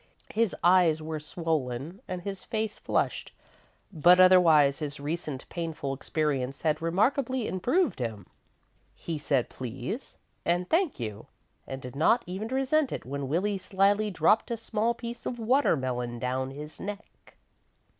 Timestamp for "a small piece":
14.49-15.27